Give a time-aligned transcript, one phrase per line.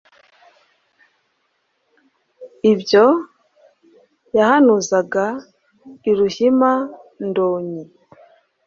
[2.71, 3.05] Ibyo
[4.37, 5.25] yahanuzaga
[6.09, 7.83] i Ruhima-ndonyi.